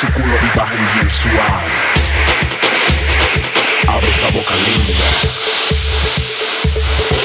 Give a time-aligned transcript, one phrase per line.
[0.00, 1.08] Su culo y bajen bien.
[3.86, 5.04] Abre esa boca linda.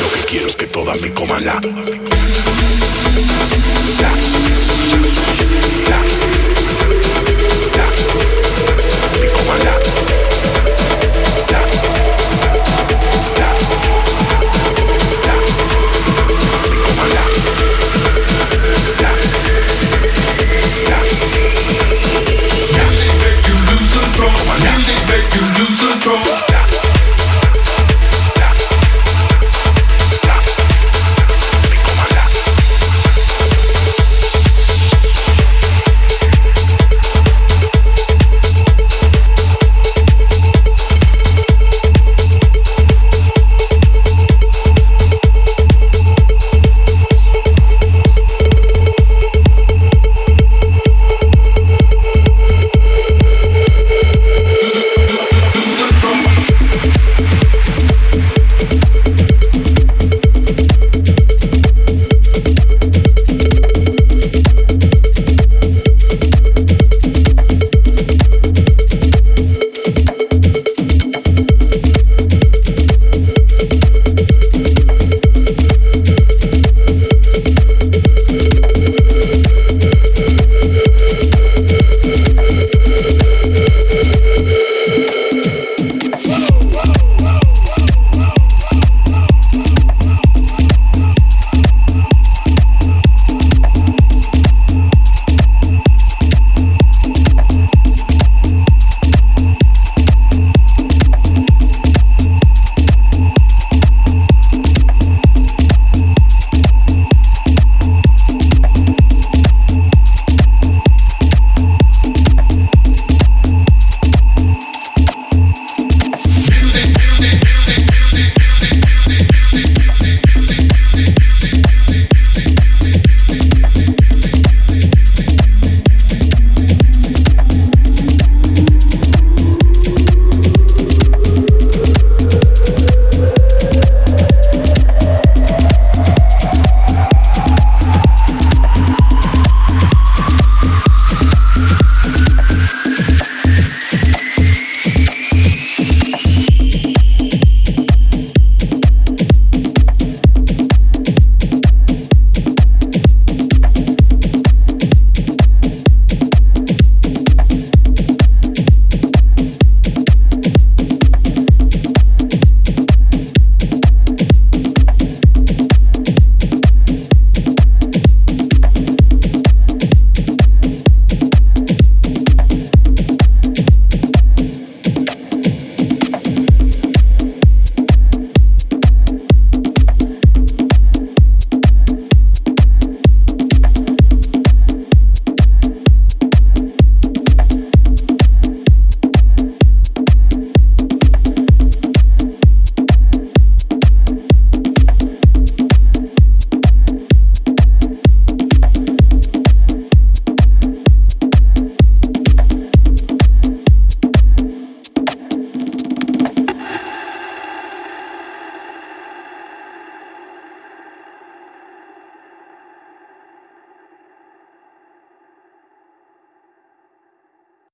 [0.00, 1.60] Lo que quiero es que todas me coman la.